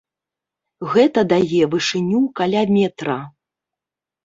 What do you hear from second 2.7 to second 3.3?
метра.